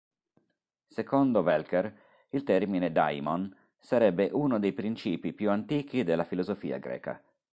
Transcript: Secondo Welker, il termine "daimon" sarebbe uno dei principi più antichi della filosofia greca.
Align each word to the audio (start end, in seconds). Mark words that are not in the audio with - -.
Secondo 0.87 1.41
Welker, 1.41 1.95
il 2.31 2.41
termine 2.41 2.91
"daimon" 2.91 3.55
sarebbe 3.77 4.31
uno 4.33 4.57
dei 4.57 4.73
principi 4.73 5.31
più 5.31 5.51
antichi 5.51 6.03
della 6.03 6.23
filosofia 6.23 6.79
greca. 6.79 7.23